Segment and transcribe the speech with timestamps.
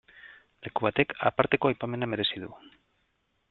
[0.67, 2.53] Leku batek aparteko aipamena merezi du.